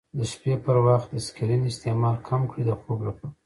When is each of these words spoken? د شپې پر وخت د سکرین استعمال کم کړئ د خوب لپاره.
د 0.17 0.19
شپې 0.31 0.53
پر 0.65 0.75
وخت 0.87 1.07
د 1.11 1.17
سکرین 1.27 1.61
استعمال 1.71 2.15
کم 2.27 2.41
کړئ 2.51 2.63
د 2.67 2.71
خوب 2.81 2.99
لپاره. 3.07 3.29